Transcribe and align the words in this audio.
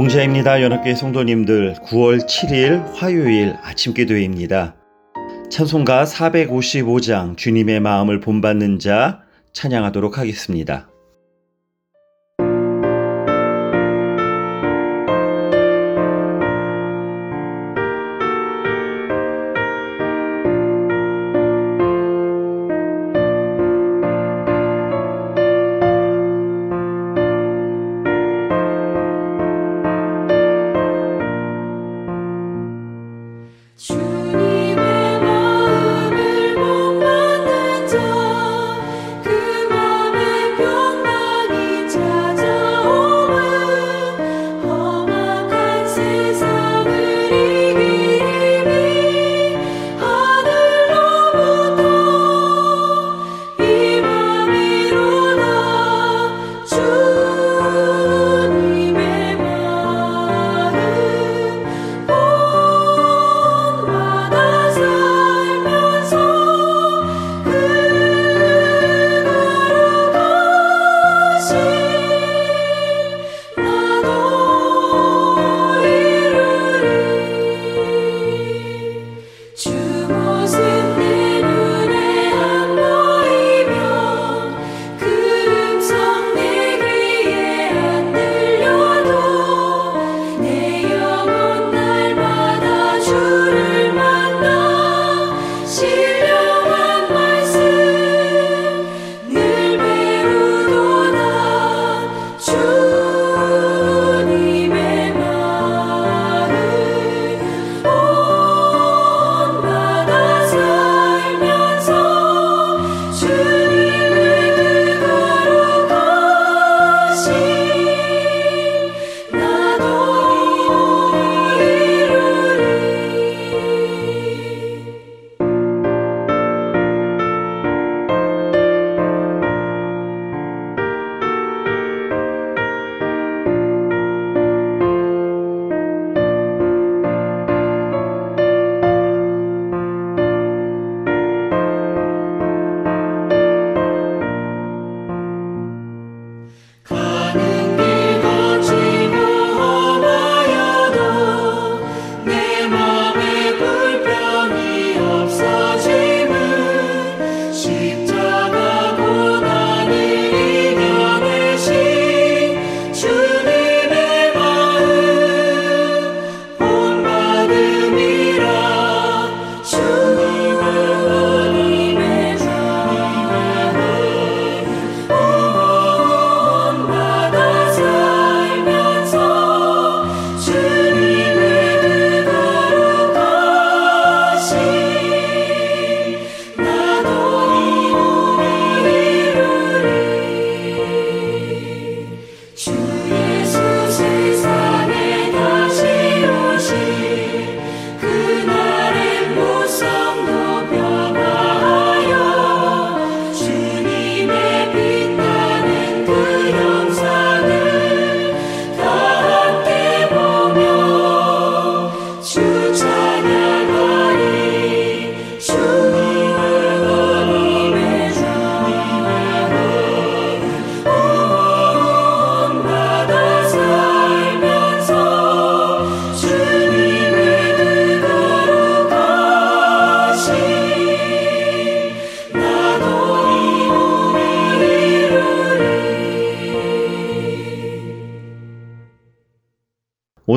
봉자입니다. 0.00 0.62
연합교회 0.62 0.94
성도님들 0.94 1.74
9월 1.74 2.24
7일 2.24 2.94
화요일 2.94 3.54
아침 3.62 3.92
기도회입니다. 3.92 4.74
찬송가 5.50 6.04
455장 6.04 7.36
주님의 7.36 7.80
마음을 7.80 8.18
본받는 8.18 8.78
자 8.78 9.20
찬양하도록 9.52 10.16
하겠습니다. 10.16 10.89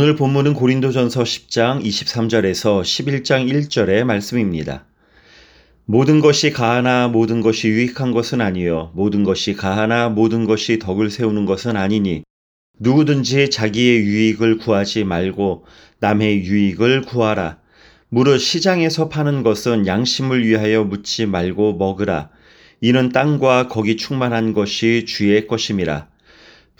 오늘 0.04 0.18
본문은 0.18 0.54
고린도전서 0.56 1.24
10장 1.24 1.82
23절에서 1.82 2.82
11장 2.82 3.50
1절의 3.50 4.04
말씀입니다. 4.04 4.84
모든 5.86 6.20
것이 6.20 6.52
가하나 6.52 7.08
모든 7.08 7.40
것이 7.40 7.70
유익한 7.70 8.12
것은 8.12 8.42
아니요 8.42 8.92
모든 8.96 9.24
것이 9.24 9.54
가하나 9.54 10.10
모든 10.10 10.44
것이 10.44 10.78
덕을 10.78 11.10
세우는 11.10 11.46
것은 11.46 11.78
아니니 11.78 12.24
누구든지 12.82 13.50
자기의 13.50 14.02
유익을 14.02 14.58
구하지 14.58 15.06
말고 15.06 15.64
남의 16.02 16.44
유익을 16.44 17.04
구하라. 17.04 17.60
무릇 18.10 18.40
시장에서 18.40 19.08
파는 19.08 19.42
것은 19.42 19.88
양심을 19.88 20.46
위하여 20.46 20.84
묻지 20.84 21.26
말고 21.26 21.78
먹으라. 21.78 22.30
이는 22.82 23.14
땅과 23.14 23.70
거기 23.70 23.96
충만한 23.96 24.52
것이 24.52 25.06
주의 25.08 25.48
것임이라. 25.48 26.10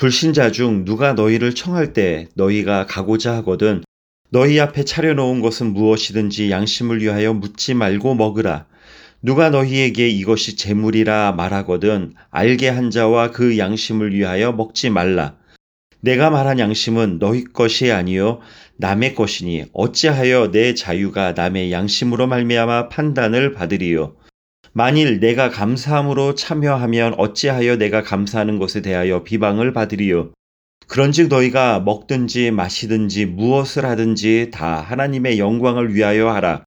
불신자 0.04 0.52
중 0.52 0.84
누가 0.84 1.14
너희를 1.14 1.56
청할 1.56 1.94
때 1.94 2.28
너희가 2.36 2.88
가고자 2.88 3.38
하거든 3.38 3.86
너희 4.32 4.60
앞에 4.60 4.84
차려놓은 4.84 5.40
것은 5.40 5.72
무엇이든지 5.72 6.52
양심을 6.52 7.02
위하여 7.02 7.34
묻지 7.34 7.74
말고 7.74 8.16
먹으라. 8.16 8.66
누가 9.22 9.50
너희에게 9.50 10.10
이것이 10.10 10.58
재물이라 10.58 11.32
말하거든 11.38 12.16
알게 12.32 12.68
한 12.68 12.92
자와 12.92 13.32
그 13.32 13.58
양심을 13.58 14.14
위하여 14.14 14.52
먹지 14.52 14.90
말라. 14.90 15.38
내가 16.02 16.30
말한 16.30 16.60
양심은 16.60 17.20
너희 17.20 17.46
것이 17.46 17.94
아니요 17.94 18.42
남의 18.76 19.16
것이니 19.16 19.68
어찌하여 19.72 20.52
내 20.52 20.74
자유가 20.74 21.32
남의 21.32 21.72
양심으로 21.72 22.28
말미암아 22.28 22.90
판단을 22.90 23.54
받으리요 23.54 24.18
만일 24.74 25.20
내가 25.20 25.50
감사함으로 25.50 26.36
참여하면 26.36 27.16
어찌하여 27.18 27.78
내가 27.78 28.02
감사하는 28.02 28.58
것에 28.58 28.82
대하여 28.82 29.24
비방을 29.24 29.72
받으리요 29.72 30.34
그런즉 30.88 31.28
너희가 31.28 31.80
먹든지 31.80 32.52
마시든지 32.52 33.26
무엇을 33.26 33.86
하든지 33.86 34.52
다 34.52 34.82
하나님의 34.82 35.40
영광을 35.40 35.94
위하여 35.96 36.30
하라. 36.30 36.66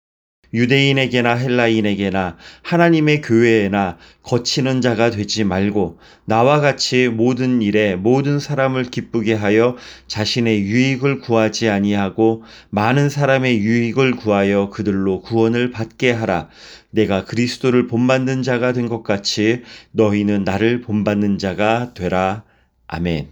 유대인에게나 0.54 1.34
헬라인에게나 1.34 2.36
하나님의 2.62 3.20
교회에나 3.20 3.98
거치는 4.22 4.80
자가 4.80 5.10
되지 5.10 5.44
말고 5.44 5.98
나와 6.24 6.60
같이 6.60 7.08
모든 7.08 7.62
일에 7.62 7.96
모든 7.96 8.38
사람을 8.38 8.84
기쁘게 8.84 9.34
하여 9.34 9.76
자신의 10.06 10.62
유익을 10.62 11.20
구하지 11.20 11.68
아니하고 11.68 12.44
많은 12.70 13.10
사람의 13.10 13.58
유익을 13.58 14.16
구하여 14.16 14.70
그들로 14.70 15.20
구원을 15.20 15.70
받게 15.70 16.12
하라. 16.12 16.48
내가 16.90 17.24
그리스도를 17.24 17.86
본받는 17.88 18.42
자가 18.42 18.72
된 18.72 18.86
것 18.86 19.02
같이 19.02 19.62
너희는 19.90 20.44
나를 20.44 20.80
본받는 20.80 21.38
자가 21.38 21.92
되라. 21.94 22.44
아멘. 22.86 23.28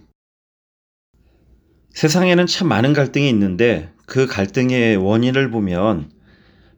세상에는 1.91 2.45
참 2.45 2.67
많은 2.67 2.91
갈등이 2.91 3.29
있는데 3.29 3.89
그 4.05 4.27
갈등의 4.27 4.97
원인을 4.97 5.49
보면 5.49 6.09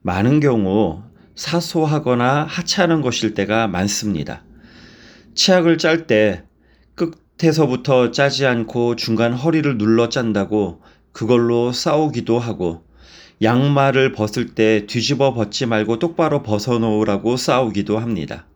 많은 0.08 0.40
경우 0.40 1.04
사소하거나 1.36 2.46
하찮은 2.46 3.02
것일 3.02 3.34
때가 3.34 3.68
많습니다. 3.68 4.42
치약을 5.36 5.78
짤 5.78 6.08
때 6.08 6.46
끝에서부터 6.96 8.12
짜지 8.12 8.46
않고 8.46 8.96
중간 8.96 9.34
허리를 9.34 9.78
눌러 9.78 10.08
짠다고 10.08 10.82
그걸로 11.12 11.74
싸우기도 11.74 12.40
하고 12.40 12.86
양말을 13.42 14.14
벗을 14.14 14.56
때 14.56 14.86
뒤집어 14.88 15.34
벗지 15.34 15.66
말고 15.66 16.00
똑바로 16.00 16.42
벗어놓으라고 16.42 17.36
싸우기도 17.36 18.00
합니다. 18.00 18.48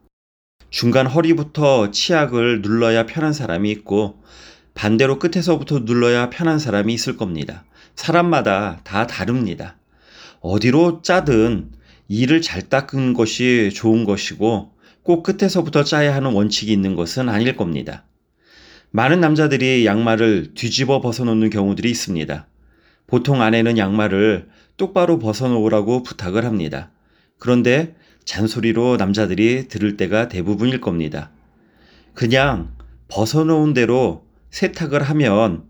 중간 0.69 1.05
허리부터 1.05 1.91
치약을 1.91 2.61
눌러야 2.61 3.05
편한 3.05 3.33
사람이 3.33 3.69
있고 3.71 4.23
반대로 4.73 5.19
끝에서부터 5.19 5.79
눌러야 5.79 6.29
편한 6.29 6.59
사람이 6.59 6.93
있을 6.93 7.17
겁니다. 7.17 7.65
사람마다 7.95 8.79
다 8.85 9.05
다릅니다. 9.05 9.75
어디로 10.41 11.01
짜든 11.01 11.71
이를 12.07 12.41
잘 12.41 12.63
닦은 12.63 13.13
것이 13.13 13.71
좋은 13.73 14.03
것이고 14.03 14.73
꼭 15.03 15.23
끝에서부터 15.23 15.83
짜야 15.83 16.13
하는 16.13 16.33
원칙이 16.33 16.71
있는 16.71 16.95
것은 16.95 17.29
아닐 17.29 17.55
겁니다. 17.55 18.05
많은 18.89 19.21
남자들이 19.21 19.85
양말을 19.85 20.53
뒤집어 20.53 20.99
벗어놓는 20.99 21.49
경우들이 21.49 21.89
있습니다. 21.89 22.47
보통 23.07 23.41
아내는 23.41 23.77
양말을 23.77 24.49
똑바로 24.77 25.19
벗어놓으라고 25.19 26.03
부탁을 26.03 26.43
합니다. 26.43 26.91
그런데 27.37 27.95
잔소리로 28.25 28.97
남자들이 28.97 29.67
들을 29.67 29.95
때가 29.95 30.27
대부분일 30.27 30.81
겁니다. 30.81 31.31
그냥 32.13 32.75
벗어놓은 33.07 33.73
대로 33.73 34.25
세탁을 34.49 35.03
하면 35.03 35.63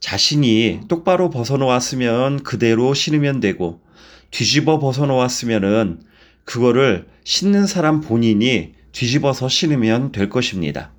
자신이 0.00 0.80
똑바로 0.88 1.30
벗어놓았으면 1.30 2.42
그대로 2.42 2.94
신으면 2.94 3.40
되고 3.40 3.80
뒤집어 4.30 4.78
벗어 4.78 5.06
놓았으면은 5.06 6.00
그거를 6.44 7.06
신는 7.24 7.66
사람 7.66 8.00
본인이 8.00 8.74
뒤집어서 8.92 9.48
신으면 9.48 10.12
될 10.12 10.28
것입니다. 10.28 10.92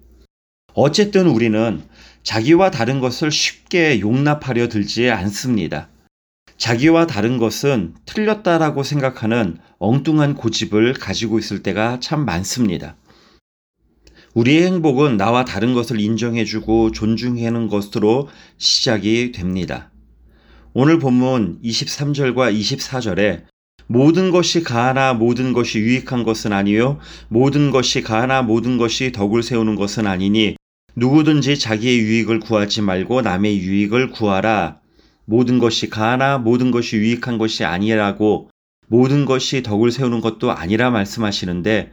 어쨌든 0.74 1.28
우리는 1.28 1.82
자기와 2.24 2.72
다른 2.72 3.00
것을 3.00 3.32
쉽게 3.32 4.00
용납하려 4.00 4.70
들지 4.70 5.10
않습니다. 5.10 5.90
자기와 6.58 7.08
다른 7.08 7.38
것은 7.38 7.96
틀렸다라고 8.06 8.84
생각하는 8.84 9.58
엉뚱한 9.80 10.36
고집을 10.36 10.94
가지고 10.94 11.40
있을 11.40 11.64
때가 11.64 12.00
참 12.02 12.26
많습니다. 12.26 12.98
우리의 14.34 14.66
행복은 14.68 15.18
나와 15.18 15.46
다른 15.46 15.74
것을 15.74 16.00
인정해주고 16.00 16.92
존중하는 16.92 17.68
것으로 17.68 18.30
시작이 18.58 19.32
됩니다. 19.32 19.90
오늘 20.74 21.00
본문 21.00 21.62
23절과 21.64 22.56
24절에 22.56 23.46
모든 23.88 24.30
것이 24.30 24.62
가하나 24.62 25.14
모든 25.14 25.52
것이 25.52 25.80
유익한 25.80 26.24
것은 26.24 26.54
아니요 26.54 27.00
모든 27.28 27.72
것이 27.72 28.04
가하나 28.04 28.44
모든 28.44 28.78
것이 28.78 29.12
덕을 29.12 29.42
세우는 29.42 29.76
것은 29.76 30.06
아니니 30.06 30.58
누구든지 30.96 31.58
자기의 31.58 32.00
유익을 32.00 32.40
구하지 32.40 32.84
말고 32.84 33.22
남의 33.22 33.58
유익을 33.60 34.12
구하라. 34.12 34.80
모든 35.26 35.58
것이 35.58 35.90
가하나 35.90 36.38
모든 36.38 36.70
것이 36.70 36.98
유익한 36.98 37.40
것이 37.40 37.64
아니라고 37.64 38.50
모든 38.88 39.26
것이 39.26 39.64
덕을 39.64 39.92
세우는 39.92 40.22
것도 40.22 40.52
아니라 40.52 40.92
말씀하시는데 40.92 41.92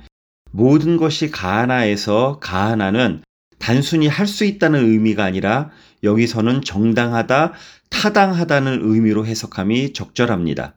모든 0.50 0.96
것이 0.98 1.30
가하나에서 1.30 2.40
가하나는 2.40 3.22
단순히 3.58 4.06
할 4.06 4.26
수 4.26 4.44
있다는 4.44 4.84
의미가 4.90 5.24
아니라 5.24 5.70
여기서는 6.06 6.62
정당하다, 6.62 7.52
타당하다는 7.90 8.80
의미로 8.82 9.26
해석함이 9.26 9.92
적절합니다. 9.92 10.74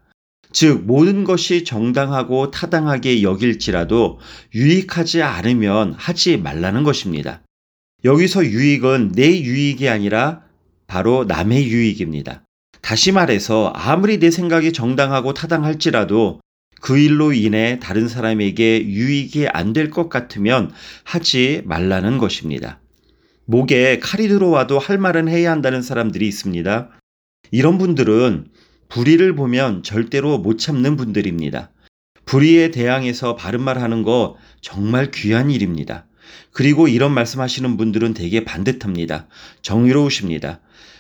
즉, 0.52 0.84
모든 0.86 1.24
것이 1.24 1.64
정당하고 1.64 2.52
타당하게 2.52 3.24
여길지라도 3.24 4.20
유익하지 4.54 5.22
않으면 5.22 5.94
하지 5.98 6.38
말라는 6.38 6.84
것입니다. 6.84 7.42
여기서 8.04 8.46
유익은 8.46 9.14
내 9.14 9.40
유익이 9.42 9.88
아니라 9.88 10.42
바로 10.88 11.24
남의 11.26 11.68
유익입니다. 11.70 12.44
다시 12.82 13.12
말해서 13.12 13.72
아무리 13.76 14.20
내 14.20 14.32
생각이 14.32 14.74
정당하고 14.74 15.34
타당할지라도 15.34 16.42
그 16.82 16.98
일로 16.98 17.34
인해 17.34 17.78
다른 17.82 18.08
사람에게 18.08 18.88
유익이 18.88 19.50
안 19.50 19.74
될 19.74 19.92
것 19.92 20.10
같으면 20.10 20.72
하지 21.04 21.62
말라는 21.66 22.18
것입니다. 22.18 22.80
목에 23.50 23.98
칼이 23.98 24.28
들어와도 24.28 24.78
할 24.78 25.00
말은 25.00 25.28
해야 25.28 25.50
한다는 25.50 25.82
사람들이 25.82 26.28
있습니다. 26.28 26.92
이런 27.50 27.80
분들은 27.80 28.50
불의를 28.90 29.34
보면 29.34 29.82
절대로 29.82 30.38
못 30.38 30.60
참는 30.60 30.96
분들입니다. 30.96 31.72
불의에 32.26 32.70
대항해서 32.70 33.36
바른 33.36 33.64
말 33.64 33.80
하는 33.80 34.04
거 34.04 34.38
정말 34.62 35.10
귀한 35.10 35.50
일입니다. 35.50 36.06
그리고 36.52 36.88
이런 36.88 37.12
말씀하시는 37.12 37.76
분들은 37.76 38.14
되게 38.14 38.46
반듯합니다. 38.46 39.28
정의로우십니다. 39.64 40.60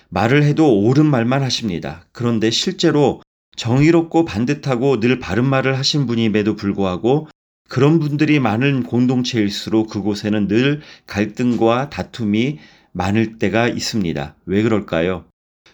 말을 0.10 0.42
해도 0.42 0.75
옳은 0.75 1.06
말만 1.06 1.44
하십니다. 1.44 2.07
그런데 2.12 2.50
실제로 2.50 3.21
정의롭고 3.57 4.26
반듯하고 4.26 5.00
늘 5.00 5.19
바른 5.19 5.45
말을 5.45 5.78
하신 5.78 6.07
분임에도 6.07 6.56
불구하고 6.56 7.28
그런 7.69 7.99
분들이 7.99 8.40
많은 8.40 8.83
공동체일수록 8.83 9.90
그곳에는 9.90 10.47
늘 10.47 10.81
갈등과 11.07 11.90
다툼이 11.90 12.57
많을 12.92 13.38
때가 13.38 13.68
있습니다. 13.68 14.35
왜 14.45 14.64
그럴까요? 14.64 15.26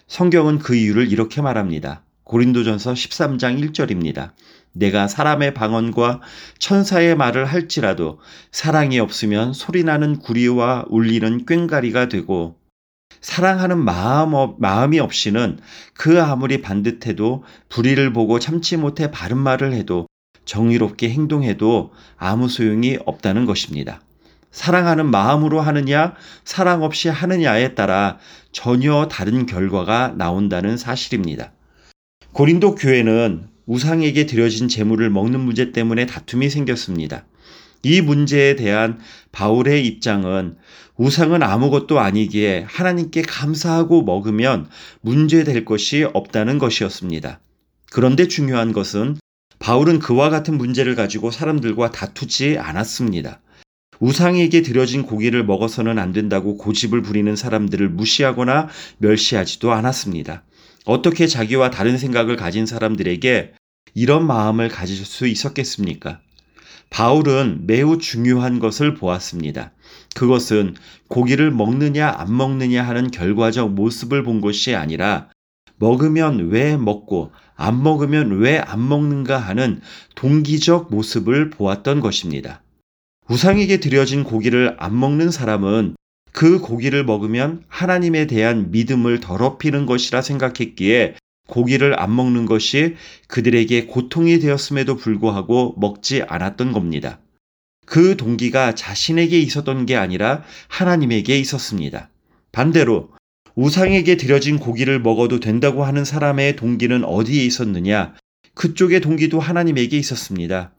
성경은 0.06 0.58
그 0.58 0.74
이유를 0.76 1.10
이렇게 1.10 1.40
말합니다. 1.40 2.02
고린도전서 2.24 2.92
13장 2.92 3.58
1절입니다. 3.72 4.32
내가 4.72 5.08
사람의 5.08 5.54
방언과 5.54 6.20
천사의 6.58 7.16
말을 7.16 7.46
할지라도 7.46 8.20
사랑이 8.52 8.98
없으면 8.98 9.54
소리나는 9.54 10.18
구리와 10.18 10.84
울리는 10.90 11.46
꽹가리가 11.46 12.08
되고 12.10 12.58
사랑하는 13.22 13.78
마음, 13.78 14.34
없- 14.34 14.60
마음이 14.60 14.98
없이는 15.00 15.58
그 15.94 16.20
아무리 16.22 16.60
반듯해도 16.60 17.44
불의를 17.70 18.12
보고 18.12 18.38
참지 18.38 18.76
못해 18.76 19.10
바른 19.10 19.38
말을 19.38 19.72
해도 19.72 20.06
정의롭게 20.46 21.10
행동해도 21.10 21.92
아무 22.16 22.48
소용이 22.48 22.98
없다는 23.04 23.44
것입니다. 23.44 24.00
사랑하는 24.50 25.10
마음으로 25.10 25.60
하느냐, 25.60 26.14
사랑 26.44 26.82
없이 26.82 27.10
하느냐에 27.10 27.74
따라 27.74 28.16
전혀 28.52 29.06
다른 29.08 29.44
결과가 29.44 30.14
나온다는 30.16 30.78
사실입니다. 30.78 31.52
고린도 32.32 32.76
교회는 32.76 33.48
우상에게 33.66 34.24
드려진 34.24 34.68
제물을 34.68 35.10
먹는 35.10 35.40
문제 35.40 35.72
때문에 35.72 36.06
다툼이 36.06 36.48
생겼습니다. 36.48 37.26
이 37.82 38.00
문제에 38.00 38.56
대한 38.56 38.98
바울의 39.32 39.86
입장은 39.86 40.56
우상은 40.96 41.42
아무것도 41.42 42.00
아니기에 42.00 42.64
하나님께 42.68 43.22
감사하고 43.22 44.02
먹으면 44.02 44.68
문제될 45.02 45.64
것이 45.64 46.04
없다는 46.14 46.58
것이었습니다. 46.58 47.40
그런데 47.92 48.26
중요한 48.28 48.72
것은 48.72 49.16
바울은 49.66 49.98
그와 49.98 50.30
같은 50.30 50.58
문제를 50.58 50.94
가지고 50.94 51.32
사람들과 51.32 51.90
다투지 51.90 52.56
않았습니다. 52.56 53.40
우상에게 53.98 54.62
드려진 54.62 55.02
고기를 55.02 55.44
먹어서는 55.44 55.98
안 55.98 56.12
된다고 56.12 56.56
고집을 56.56 57.02
부리는 57.02 57.34
사람들을 57.34 57.88
무시하거나 57.88 58.68
멸시하지도 58.98 59.72
않았습니다. 59.72 60.44
어떻게 60.84 61.26
자기와 61.26 61.70
다른 61.70 61.98
생각을 61.98 62.36
가진 62.36 62.64
사람들에게 62.64 63.54
이런 63.94 64.24
마음을 64.24 64.68
가질 64.68 65.04
수 65.04 65.26
있었겠습니까? 65.26 66.20
바울은 66.90 67.66
매우 67.66 67.98
중요한 67.98 68.60
것을 68.60 68.94
보았습니다. 68.94 69.72
그것은 70.14 70.76
고기를 71.08 71.50
먹느냐 71.50 72.14
안 72.16 72.36
먹느냐 72.36 72.84
하는 72.84 73.10
결과적 73.10 73.72
모습을 73.72 74.22
본 74.22 74.40
것이 74.40 74.76
아니라 74.76 75.28
먹으면 75.78 76.50
왜 76.50 76.76
먹고 76.76 77.32
안 77.54 77.82
먹으면 77.82 78.38
왜 78.40 78.58
안 78.58 78.88
먹는가 78.88 79.38
하는 79.38 79.80
동기적 80.14 80.90
모습을 80.90 81.50
보았던 81.50 82.00
것입니다. 82.00 82.62
우상에게 83.28 83.80
드려진 83.80 84.24
고기를 84.24 84.76
안 84.78 84.98
먹는 84.98 85.30
사람은 85.30 85.96
그 86.32 86.60
고기를 86.60 87.04
먹으면 87.04 87.64
하나님에 87.68 88.26
대한 88.26 88.70
믿음을 88.70 89.20
더럽히는 89.20 89.86
것이라 89.86 90.22
생각했기에 90.22 91.14
고기를 91.48 91.98
안 91.98 92.14
먹는 92.14 92.46
것이 92.46 92.96
그들에게 93.28 93.86
고통이 93.86 94.38
되었음에도 94.40 94.96
불구하고 94.96 95.74
먹지 95.78 96.22
않았던 96.22 96.72
겁니다. 96.72 97.20
그 97.86 98.16
동기가 98.16 98.74
자신에게 98.74 99.40
있었던 99.40 99.86
게 99.86 99.96
아니라 99.96 100.42
하나님에게 100.68 101.38
있었습니다. 101.38 102.10
반대로 102.52 103.10
우상에게 103.56 104.18
드려진 104.18 104.58
고기를 104.58 105.00
먹어도 105.00 105.40
된다고 105.40 105.84
하는 105.84 106.04
사람의 106.04 106.56
동기는 106.56 107.04
어디에 107.04 107.42
있었느냐? 107.42 108.14
그쪽의 108.54 109.00
동기도 109.00 109.40
하나님에게 109.40 109.96
있었습니다. 109.96 110.72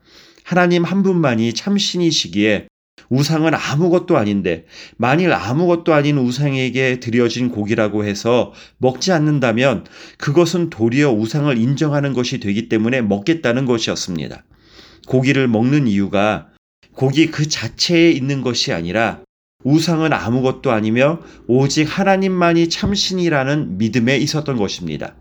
하나님 0.44 0.84
한 0.84 1.02
분만이 1.02 1.54
참신이시기에 1.54 2.68
우상은 3.10 3.54
아무것도 3.54 4.18
아닌데 4.18 4.66
만일 4.96 5.34
아무것도 5.34 5.94
아닌 5.94 6.18
우상에게 6.18 7.00
드려진 7.00 7.50
고기라고 7.50 8.06
해서 8.06 8.54
먹지 8.78 9.12
않는다면 9.12 9.86
그것은 10.18 10.70
도리어 10.70 11.12
우상을 11.12 11.58
인정하는 11.58 12.14
것이 12.14 12.40
되기 12.40 12.70
때문에 12.70 13.02
먹겠다는 13.02 13.66
것이었습니다. 13.66 14.44
고기를 15.08 15.48
먹는 15.48 15.88
이유가 15.88 16.50
고기 16.94 17.28
그 17.28 17.48
자체에 17.48 18.12
있는 18.12 18.42
것이 18.42 18.72
아니라 18.72 19.22
우상은 19.68 20.14
아무것도 20.14 20.72
아니며 20.72 21.20
오직 21.46 21.84
하나님만이 21.84 22.70
참신이라는 22.70 23.78
믿음에 23.78 24.16
있었던 24.16 24.56
것입니다. 24.56 25.16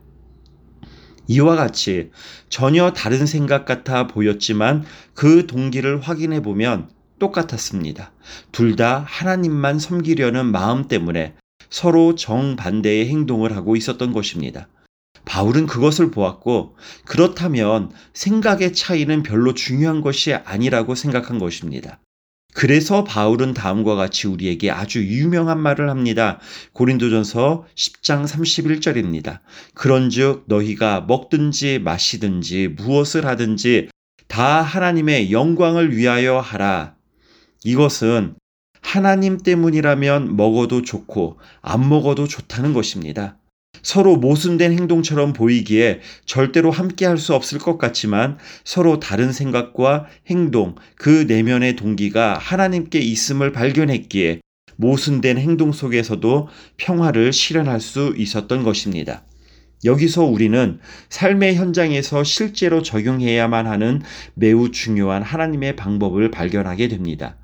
이와 1.27 1.57
같이 1.57 2.13
전혀 2.49 2.93
다른 2.93 3.27
생각 3.27 3.65
같아 3.65 4.07
보였지만 4.07 4.85
그 5.15 5.49
동기를 5.49 6.01
확인해 6.01 6.43
보면 6.43 6.89
똑같았습니다. 7.19 8.13
둘 8.53 8.77
다 8.77 9.05
하나님만 9.09 9.81
섬기려는 9.81 10.47
마음 10.47 10.87
때문에 10.87 11.35
서로 11.69 12.15
정반대의 12.15 13.09
행동을 13.09 13.57
하고 13.57 13.75
있었던 13.75 14.13
것입니다. 14.13 14.69
바울은 15.25 15.67
그것을 15.67 16.13
보았고 16.13 16.77
그렇다면 17.05 17.91
생각의 18.13 18.75
차이는 18.75 19.25
별로 19.25 19.55
중요한 19.55 20.03
것이 20.03 20.35
아니라고 20.35 20.95
생각한 20.95 21.41
것입니다. 21.41 21.99
그래서 22.57 23.05
바울은 23.05 23.53
다음과 23.53 23.97
같이 23.97 24.27
우리에게 24.27 24.71
아주 24.71 25.05
유명한 25.05 25.61
말을 25.61 25.91
합니다. 25.91 26.41
고린도전서 26.73 27.67
10장 27.75 28.27
31절입니다. 28.27 29.41
그런즉 29.75 30.45
너희가 30.47 31.03
먹든지 31.03 31.81
마시든지 31.81 32.69
무엇을 32.69 33.27
하든지 33.27 33.91
다 34.27 34.63
하나님의 34.63 35.33
영광을 35.33 35.95
위하여 35.95 36.41
하라. 36.41 36.95
이것은 37.63 38.37
하나님 38.81 39.37
때문이라면 39.37 40.37
먹어도 40.37 40.81
좋고 40.81 41.39
안 41.61 41.87
먹어도 41.87 42.27
좋다는 42.27 42.73
것입니다. 42.73 43.37
서로 43.87 44.17
모순된 44.17 44.73
행동처럼 44.73 45.33
보이기에 45.33 46.01
절대로 46.25 46.73
함께 46.73 47.07
할 47.07 47.19
수 47.19 47.35
없을 47.35 47.61
것 47.61 47.79
같지만 47.79 48.37
서로 48.65 48.99
다른 48.99 49.31
생각과 49.31 50.07
행동, 50.29 50.75
그 50.97 51.25
내면의 51.29 51.77
동기가 51.77 52.37
하나님께 52.37 52.99
있음을 52.99 53.53
발견했기에 53.53 54.41
모순된 54.75 55.39
행동 55.39 55.71
속에서도 55.71 56.49
평화를 56.77 57.33
실현할 57.33 57.81
수 57.81 58.13
있었던 58.19 58.65
것입니다. 58.65 59.23
여기서 59.85 60.25
우리는 60.25 60.81
삶의 61.09 61.55
현장에서 61.55 62.25
실제로 62.25 62.83
적용해야만 62.83 63.69
하는 63.69 64.03
매우 64.35 64.73
중요한 64.73 65.23
하나님의 65.23 65.77
방법을 65.77 66.33
발견하게 66.33 66.89
됩니다. 66.89 67.37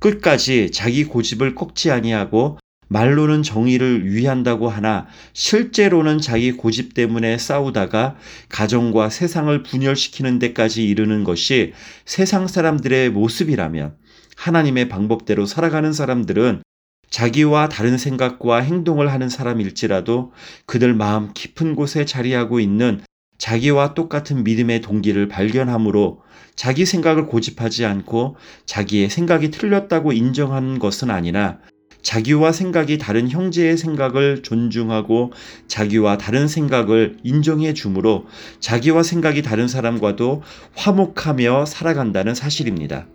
끝까지 0.00 0.70
자기 0.70 1.04
고집을 1.04 1.54
꺾지 1.54 1.90
아니하고 1.90 2.58
말로는 2.88 3.42
정의를 3.42 4.10
위한다고 4.10 4.68
하나 4.68 5.06
실제로는 5.34 6.20
자기 6.20 6.52
고집 6.52 6.94
때문에 6.94 7.38
싸우다가 7.38 8.16
가정과 8.48 9.10
세상을 9.10 9.62
분열시키는 9.62 10.38
데까지 10.38 10.86
이르는 10.86 11.24
것이 11.24 11.72
세상 12.04 12.48
사람들의 12.48 13.10
모습이라면 13.10 13.96
하나님의 14.36 14.88
방법대로 14.88 15.46
살아가는 15.46 15.92
사람들은 15.92 16.62
자기와 17.10 17.68
다른 17.68 17.96
생각과 17.96 18.58
행동을 18.60 19.10
하는 19.10 19.28
사람일지라도 19.28 20.32
그들 20.66 20.94
마음 20.94 21.32
깊은 21.32 21.74
곳에 21.74 22.04
자리하고 22.04 22.60
있는 22.60 23.00
자기와 23.38 23.94
똑같은 23.94 24.44
믿음의 24.44 24.80
동기를 24.82 25.28
발견함으로 25.28 26.22
자기 26.54 26.84
생각을 26.84 27.26
고집하지 27.26 27.84
않고 27.86 28.36
자기의 28.66 29.10
생각이 29.10 29.50
틀렸다고 29.50 30.12
인정하는 30.12 30.78
것은 30.78 31.10
아니라 31.10 31.58
자기와 32.02 32.52
생각이 32.52 32.98
다른 32.98 33.28
형제의 33.28 33.76
생각을 33.76 34.42
존중하고 34.42 35.32
자기와 35.66 36.16
다른 36.16 36.48
생각을 36.48 37.16
인정해 37.22 37.74
주므로 37.74 38.26
자기와 38.60 39.02
생각이 39.02 39.42
다른 39.42 39.68
사람과도 39.68 40.42
화목하며 40.74 41.66
살아간다는 41.66 42.34
사실입니다. 42.34 43.06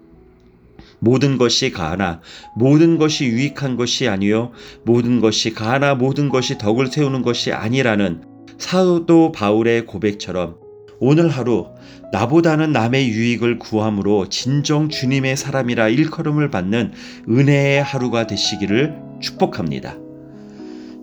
모든 0.99 1.37
것이 1.37 1.71
가하나 1.71 2.21
모든 2.55 2.97
것이 2.97 3.25
유익한 3.25 3.75
것이 3.75 4.07
아니요 4.07 4.51
모든 4.85 5.19
것이 5.19 5.53
가하나 5.53 5.95
모든 5.95 6.29
것이 6.29 6.57
덕을 6.57 6.87
세우는 6.87 7.23
것이 7.23 7.51
아니라는 7.51 8.23
사도 8.57 9.33
바울의 9.33 9.85
고백처럼 9.85 10.62
오늘 11.05 11.27
하루 11.27 11.67
나보다는 12.13 12.71
남의 12.71 13.09
유익을 13.09 13.59
구함으로 13.59 14.29
진정 14.29 14.87
주님의 14.87 15.35
사람이라 15.35 15.89
일컬음을 15.89 16.49
받는 16.49 16.93
은혜의 17.27 17.83
하루가 17.83 18.25
되시기를 18.25 18.95
축복합니다. 19.19 19.97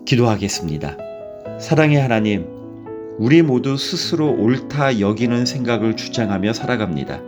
기도하겠습니다. 0.07 0.97
사랑의 1.59 2.01
하나님, 2.01 2.47
우리 3.19 3.43
모두 3.43 3.77
스스로 3.77 4.31
옳다 4.31 4.99
여기는 4.99 5.45
생각을 5.45 5.95
주장하며 5.95 6.53
살아갑니다. 6.53 7.21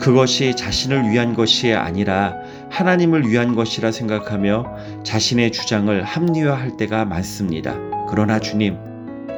그것이 0.00 0.56
자신을 0.56 1.10
위한 1.10 1.34
것이 1.34 1.74
아니라 1.74 2.34
하나님을 2.70 3.28
위한 3.28 3.54
것이라 3.54 3.92
생각하며 3.92 5.02
자신의 5.04 5.52
주장을 5.52 6.02
합리화할 6.02 6.78
때가 6.78 7.04
많습니다. 7.04 7.76
그러나 8.08 8.40
주님, 8.40 8.78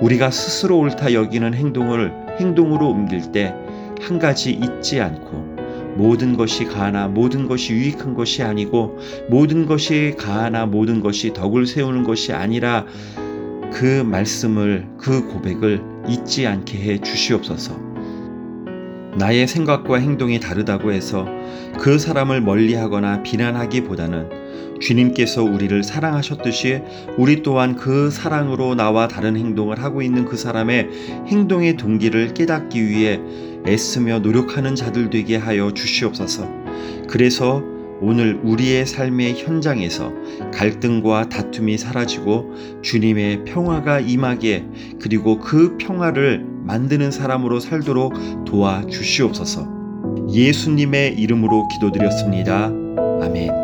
우리가 0.00 0.30
스스로 0.30 0.78
옳다 0.78 1.12
여기는 1.12 1.54
행동을 1.54 2.21
행동으로 2.40 2.88
옮길 2.88 3.32
때 3.32 3.54
한 4.02 4.18
가지 4.18 4.50
잊지 4.50 5.00
않고 5.00 5.52
모든 5.96 6.36
것이 6.36 6.64
가하나 6.64 7.06
모든 7.06 7.46
것이 7.46 7.72
유익한 7.72 8.14
것이 8.14 8.42
아니고 8.42 8.98
모든 9.28 9.66
것이 9.66 10.14
가하나 10.18 10.66
모든 10.66 11.00
것이 11.00 11.32
덕을 11.32 11.66
세우는 11.66 12.02
것이 12.02 12.32
아니라 12.32 12.86
그 13.72 14.02
말씀을 14.02 14.88
그 14.98 15.28
고백을 15.28 15.82
잊지 16.08 16.46
않게 16.46 16.78
해 16.78 16.98
주시옵소서. 16.98 17.80
나의 19.16 19.46
생각과 19.46 19.98
행동이 19.98 20.40
다르다고 20.40 20.92
해서 20.92 21.26
그 21.78 21.98
사람을 21.98 22.40
멀리하거나 22.40 23.22
비난하기보다는 23.22 24.41
주님께서 24.82 25.42
우리를 25.42 25.82
사랑하셨듯이 25.82 26.80
우리 27.16 27.42
또한 27.42 27.76
그 27.76 28.10
사랑으로 28.10 28.74
나와 28.74 29.08
다른 29.08 29.36
행동을 29.36 29.82
하고 29.82 30.02
있는 30.02 30.24
그 30.24 30.36
사람의 30.36 30.88
행동의 31.28 31.76
동기를 31.76 32.34
깨닫기 32.34 32.86
위해 32.86 33.20
애쓰며 33.66 34.18
노력하는 34.18 34.74
자들 34.74 35.10
되게 35.10 35.36
하여 35.36 35.72
주시옵소서. 35.72 36.48
그래서 37.08 37.62
오늘 38.00 38.40
우리의 38.42 38.84
삶의 38.84 39.34
현장에서 39.36 40.12
갈등과 40.52 41.28
다툼이 41.28 41.78
사라지고 41.78 42.52
주님의 42.82 43.44
평화가 43.44 44.00
임하게 44.00 44.64
그리고 45.00 45.38
그 45.38 45.76
평화를 45.78 46.44
만드는 46.64 47.12
사람으로 47.12 47.60
살도록 47.60 48.44
도와 48.44 48.84
주시옵소서. 48.86 49.68
예수님의 50.32 51.14
이름으로 51.14 51.68
기도드렸습니다. 51.68 52.72
아멘. 53.22 53.61